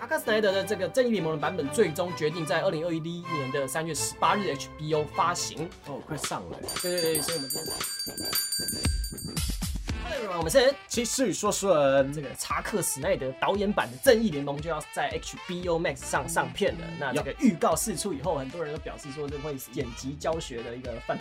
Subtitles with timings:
[0.00, 5.68] 阿克斯奈德的这个正义联盟的版本，最终决定在二零二一年的三月十八日 HBO 发行。
[5.86, 6.58] 哦，快上了！
[6.82, 8.99] 对对对，所以我们今天。
[10.36, 16.84] 我们是继续说顺这个查克·史奈德导演版的《正义联盟》就要在 HBO Max 上上片了。
[16.98, 21.18] 那这个预告释出以后，很多人都表示说这会剪辑教学的一个范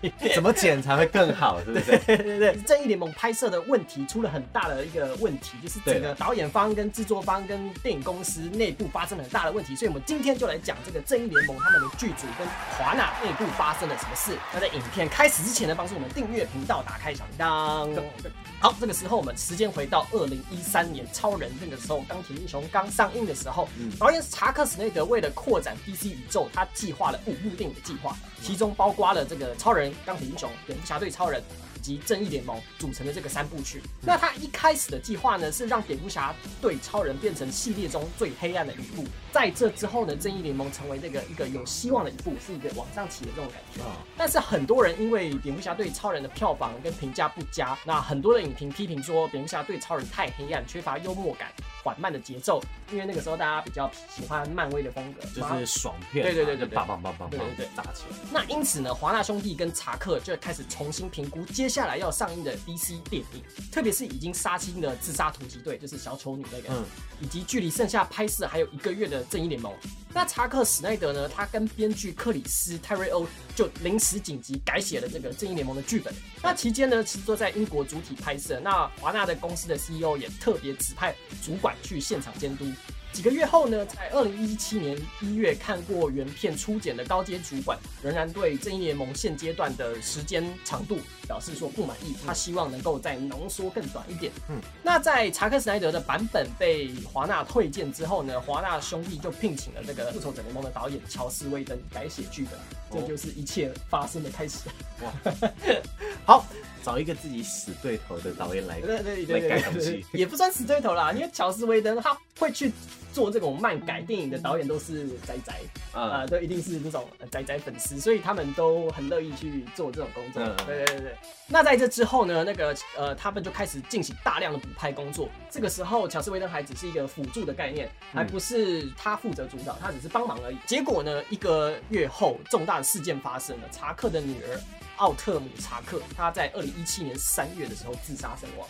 [0.00, 1.98] 例，怎么剪才会更好，是不是？
[2.06, 9.74] 对 对对，《正义联盟》拍摄的问题出了很大的一个问题，就是整个导演方跟制作方跟电影公司内部发生了很大的问题。
[9.76, 14.36] 所以我们今天就来讲这个《正义联盟》他们的剧组跟华纳内部发生了什么事。
[14.52, 18.13] 那在影片开始之前呢，帮助我们订阅频道，打开小铃铛。
[18.60, 23.68] 好，这个时候我们时间回到二零一三年，超人那个时候，钢铁英雄刚上映的时候，
[23.98, 31.42] 导演查克·史内德为了扩展 DC 宇宙，他计划了五部电影的计划，其中包括了这个超人、钢铁英雄、蝙蝠侠对超人。
[31.84, 43.82] 及正义联盟组成的这个三部曲，那他一开始的计划呢是让蝙蝠侠对超人变成系列中最黑暗的一部，在这之后呢，正义联盟成为那个一个有希望的一部，是一个往上起的这种感觉。
[44.16, 51.52] 但是很多人因为蝙蝠侠对超人的票房跟评价不佳，那很多的影评批评说蝙蝠侠对超人太黑暗，缺乏幽默感。
[51.84, 58.16] 缓慢的节奏，因为那个时候大家比较喜欢漫威的风格，就是爽片，对对对对，棒棒棒棒，对对对，打起来。
[58.32, 66.82] 那因此呢，华纳兄弟跟查克就开始重新评估接下来要上映的 DC 电影，特别是已经杀青的自杀突击队，就是小丑女那个，嗯，
[67.20, 69.70] 以及距离剩下拍摄还有一个月的正义联盟。
[70.16, 71.28] 那查克·史奈德呢？
[71.28, 76.14] 他跟编剧克里斯·泰瑞欧就临时紧急改写了这个《正义联盟》的剧本。
[76.40, 78.60] 那期间呢，其实都在英国主体拍摄。
[78.60, 81.12] 那华纳的公司的 CEO 也特别指派
[81.42, 82.64] 主管去现场监督。
[83.12, 94.32] 几个月后呢，在二零一七年一月看过原片初剪的高阶主管，仍然对正义联盟现阶段的时间长度表示说不满意，他希望能够再浓缩更短一点。
[94.48, 104.68] 嗯，那在查克·斯奈德的版本被华纳推荐之后呢，华纳兄弟就聘请了这个复仇者联盟的导演乔斯·威登改写剧本，这就是一切发生的开始。
[105.02, 105.32] 哇，
[106.24, 106.46] 好。
[106.84, 112.70] 找一个自己死对头的导演来对对对来改东西，也不算死对头啦，因为乔斯威登他会去
[113.14, 115.60] 做这种漫改电影的导演都是宅宅
[115.92, 120.44] 啊，都一定是那种宅宅粉丝，所以他们都很乐意去做这种工作。
[120.66, 121.16] 对对对对。
[121.46, 125.28] 那在这之后呢，那个呃，他们就开始进行大量的补拍工作。
[125.48, 130.56] 这个时候，乔斯威登还只是一个辅助的概念，还不是他负责主导，他只是帮忙而已。
[130.66, 134.60] 结果呢，一个月后，重大的事件发生了，查克的女儿。
[134.96, 138.68] 奥特姆查克，他在二零一七年三月的时候自杀身亡，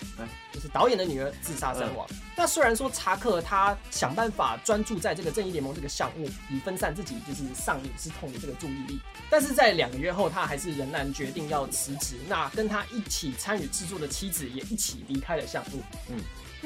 [0.53, 2.07] 就是导演的女儿自杀身亡。
[2.37, 12.17] 那虽然说查克他想办法专注在这个正义联盟这个项目，以分散自己就是丧女之痛的这个注意力，但是在两个月后，他还是仍然决定要辞职。
[12.29, 15.83] 那跟他一起参与制作的妻子也一起离开了项目。
[16.09, 16.17] 嗯。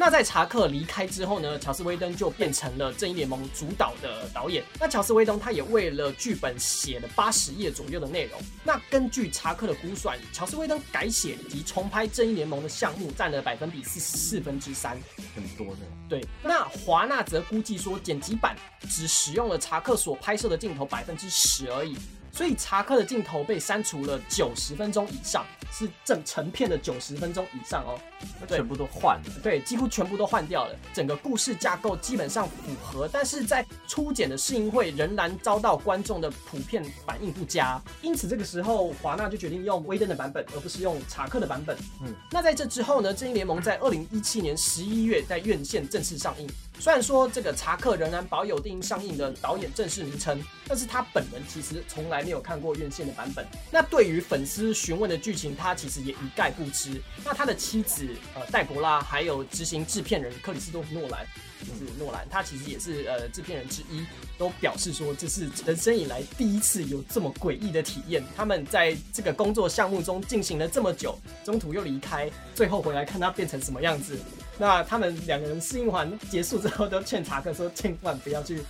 [0.01, 4.63] 那在查克离开之后呢，乔斯威登就变成了正义联盟主导的导演。
[4.79, 8.41] 那乔斯威登他也为了剧本写了八十页左右的内容。
[8.63, 14.99] 那根据查克的估算，乔斯威登改写及重拍正义联盟的项目占了百分比是四分之三，
[15.35, 15.81] 很多呢。
[16.09, 18.57] 对，那华纳则估计说，剪辑版
[18.89, 21.97] 只使用了查克所拍摄的镜头百分之十而已。
[22.39, 27.99] 所以查克的镜头被删除了九十分钟以上，是整成片的九十分钟以上哦，
[28.47, 41.77] 全部都换了，对，几乎全部都换掉了，整个故事架构基本上符合，但是在初剪的试映会仍然遭到观众的普遍反应不佳，因此这个时候华纳就决定用威登的版本，而不是用查克的版本。
[42.05, 46.49] 嗯，那在这之后呢，正义联盟在二零一七年十一月在院线正式上映。
[46.81, 53.45] 虽然说这个查克仍然保有电影上映的导演正式名称，但是他本人其实从来没有看过院线的版本。
[53.71, 57.01] 那对于粉丝询问的剧情，他其实也一概不知。
[57.25, 61.27] 那他的妻子呃戴博拉，还有执行制片人克里斯多夫诺兰，
[61.61, 64.07] 就是诺兰，他其实也是呃制片人之一，
[64.39, 68.23] 都表示说这是人生以来第一次有这么诡异的体验。
[68.37, 74.17] 他们在这个工作项目中进行了这么久，中途又离开，最后回来看他变成什么样子。
[74.59, 78.61] 那他们两个人试映完结束之后，都劝查克说：“千万不要去，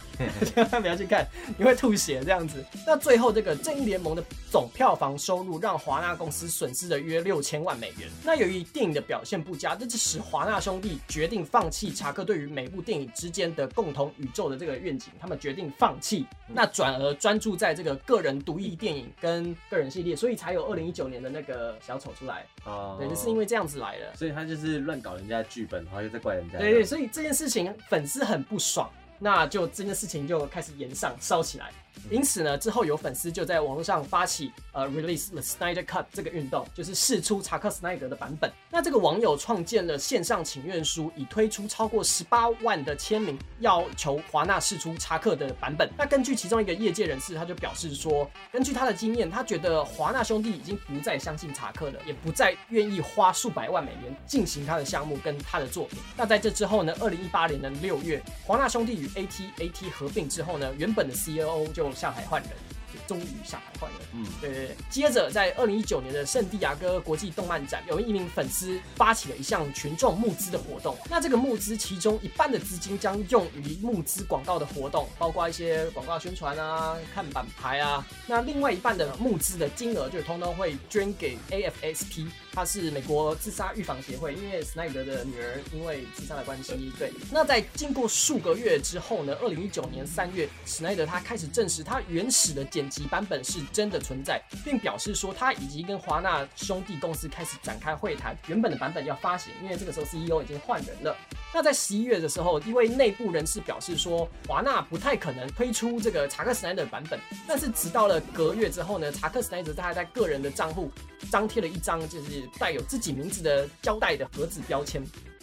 [0.45, 1.27] 千 万不要去看，
[1.57, 8.09] 你会吐血这样子。”那最后这个正义联盟的总票房收入让华纳公司损失了约六千万美元。
[8.23, 22.47] 那由于电影的表现不佳，这就使华纳兄弟决定放弃查克对于每部电影之间的共同宇宙的这个愿景，他们决定放弃，那转而专注在这个个人独立电影跟个人系列，所以才有二零一九年的那个小丑出来。
[22.65, 25.79] 哦，对，就是因为这样子来的，所以他就是乱搞人家剧本。
[25.89, 31.71] 然后又在怪人家，对对，所以这件事情粉丝很不爽，那就这件事情就开始延上烧起来。
[32.11, 38.51] 因此呢，之后有粉丝就在网络上发起呃 release the Snyder Cut 这个运动，就是试出查克·斯奈德的版本。
[38.71, 45.91] 那这个网友创建了线上请愿书，已推出超过十八万的签名，要求华纳试出查克的版本。
[45.97, 55.99] 那根据其中一个业界人士，他就表示说，根据他的经验，他觉得华纳兄弟已经不再相信查克了，也不再愿意花数百万美元进行他的项目跟他的作品。
[56.17, 56.95] 那在这之后呢？
[57.01, 62.51] 二零一八年的六月，华纳兄弟与 AT&AT 合并之后呢，原本的 CEO 就下海换人，
[62.93, 64.01] 就终于下海换人。
[64.13, 64.77] 嗯，对对对。
[64.91, 70.97] 接着在二零一九年的圣地亚哥国际动漫展，有一名粉丝发起了一项群众募资的活动。
[71.09, 78.05] 那这个募资其中一半的资金将用于募资广告的活动，包括一些广告宣传啊、看板牌啊。
[78.27, 82.27] 那另外一半的募资的金额就通通会捐给 AFSP。
[82.59, 87.13] 他是美国自杀预防协会，因为斯奈德的女儿因为自杀的关系，对。
[87.31, 89.33] 那在经过数个月之后呢？
[89.41, 101.17] 二零一九年三月，斯奈德他开始证实他原始的剪辑版本是真的存在，并表示说他已经跟华纳兄弟公司开始展开会谈，原本的版本要发行，因为这个时候 CEO 已经换人了。
[101.55, 107.21] 那在十一月的时候，一位内部人士表示说，华纳不太可能推出这个查克·斯奈德版本。
[107.47, 110.91] 但是直到了隔月之后呢，查克·斯奈德他在个人的账户
[111.31, 115.03] 张贴了一张就是带有自己名字的胶带的盒子标签。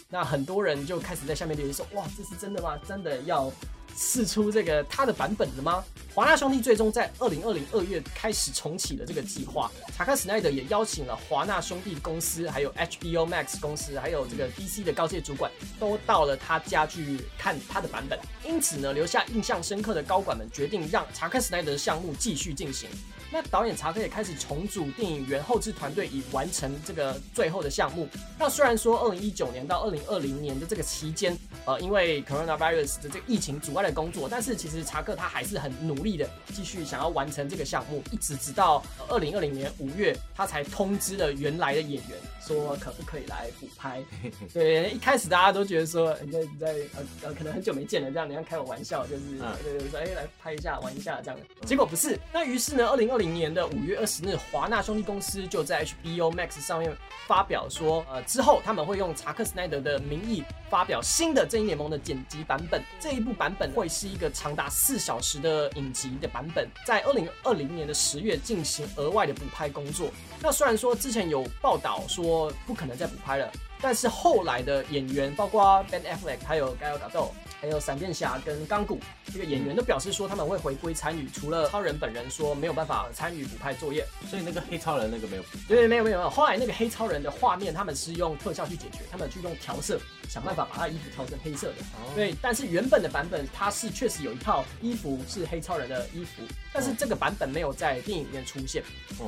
[0.10, 2.78] 那很多人就开始在下面留言说，哇，这是真的吗？
[2.88, 3.52] 真的要？
[3.98, 5.82] 试出这个他的版本了吗？
[6.14, 9.72] 华纳兄弟最终在二零二零二月开始重启了这个计划。
[9.96, 15.50] 查克·史奈德也邀请了华纳兄弟公司、还有 HBO Max 公司、还有这个 DC 的高阶主管，
[15.80, 18.20] 都到了他家去看他的版本。
[18.46, 22.90] 因此呢，留下印象深刻的高管们决定让查克·史奈德的项目继续进行。
[23.36, 28.08] 那导演查克也开始重组电影原后制团队，以完成这个最后的项目。
[28.40, 44.02] 那虽然说二零一九年到二零二零年的这个期间，呃，因为 coronavirus 的这个疫情阻碍了工作，但是其实查克他还是很努力的继续想要完成这个项目，一直直到二零二零年五月，他才通知了原来的演员说可不可以来补拍。
[44.54, 49.22] 对，一开始大家都觉得说你在你在呃呃可能很久没见了，这样你要开我玩笑，就是
[49.62, 51.38] 对对说哎来拍一下玩一下这样。
[51.66, 53.25] 结果不是，那于是呢，二零二零。
[53.26, 56.96] 今年的五月二十日，华纳兄弟公司就在 HBO Max 上面
[57.26, 62.84] 发表说，呃，之后他们会用查克·斯奈德的名义发表新的正义联盟的剪辑版本。
[63.00, 70.12] 这一部版本会是一个长达四小时的影集的版本，在二零二零年的十月进行额外的补拍工作。
[70.40, 73.52] 那虽然说之前有报道说不可能再补拍了，
[73.82, 77.32] 但是后来的演员，包括 Ben Affleck 还有 Gal Gadot。
[77.66, 79.00] 还有闪电侠跟钢骨
[79.34, 85.44] 这个演员都表示说他们会回归参与，除了超人本人说没有办法参与补拍作业，所以那个黑超人那个没有。
[85.68, 86.30] 对，没有没有没有。
[86.30, 90.00] 后来那个黑超人的画面，他们是用特效去解决，他们去用调色
[90.30, 91.76] 想办法把他的衣服调成黑色的。
[92.16, 96.44] 对，但是原本的版本它是确实有一套衣服是黑超人的衣服，
[96.74, 98.84] 但是这个版本没有在电影里面出现。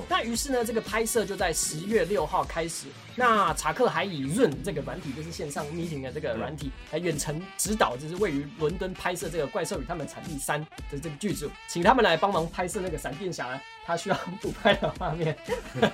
[0.10, 2.86] 那于是呢，这个拍摄就在十月六号开始。
[3.16, 13.60] 那查克还以润这个软体，就是线上 meeting 的这个软体来远程指导，就是位于伦敦拍摄这个《怪兽与他们产地三》的这个剧组，请他们来帮忙拍摄那个闪电侠。
[13.88, 15.34] 他需要 补拍的画面，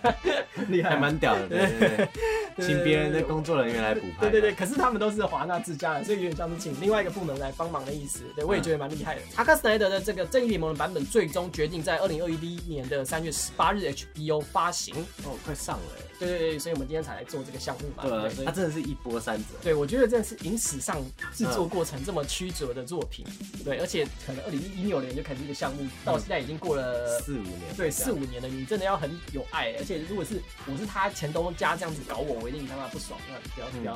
[0.68, 2.10] 厉害，还蛮屌的，对对对，
[2.58, 9.22] 请别人的工作人员来补拍，对对对，可是他们都是华纳自家的，所以有点像是请另外一个部门来帮忙的意思，对我也觉得蛮厉害的。
[9.34, 15.86] 查克·斯奈德的这个《正义联盟》的版本最终决定在二零二一年的三月十八日 HBO 发行，哦，快上了，
[16.26, 21.04] 对对对，所以我们今天才来做这个项目嘛，对，他真的是一波三折，对我觉得真的是影史上
[21.34, 23.26] 制作过程这么曲折的作品，
[23.64, 27.60] 对，而且可能二零一六年就开始这个项目，到现在已经过了四五年。
[27.76, 33.94] 对四五年了，你真的要很有爱，而且如果是我是他前东家这样子搞我，我一定他妈不爽，那不要不要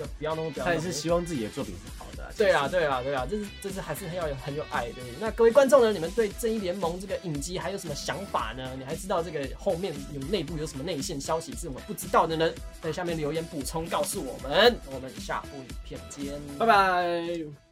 [0.00, 2.32] 要不要弄，他也是希望自己的作品是好的。
[2.36, 5.04] 对啊对啊对啊，这是这是还是要有很有爱对。
[5.20, 8.74] 那各位观众呢，你们对正义联盟这个影集还有什么想法呢？
[8.78, 12.50] 你还知道这个后面有内部有什么内线消息我们不知道的呢？
[12.80, 14.76] 在下面留言补充告诉我们。
[14.92, 17.67] 我们下部影片见，拜拜。